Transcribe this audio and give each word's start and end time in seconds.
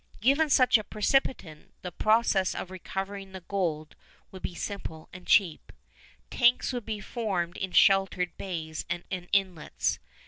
Given 0.19 0.49
such 0.49 0.79
a 0.79 0.83
precipitant, 0.83 1.75
the 1.83 1.91
process 1.91 2.55
of 2.55 2.71
recovering 2.71 3.33
the 3.33 3.41
gold 3.41 3.95
would 4.31 4.41
be 4.41 4.55
simple 4.55 5.09
and 5.13 5.27
cheap. 5.27 5.71
Tanks 6.31 6.73
would 6.73 6.87
be 6.87 6.99
formed 6.99 7.55
in 7.55 7.71
sheltered 7.71 8.35
bays 8.35 8.83
and 8.89 9.03
inlets. 9.11 9.99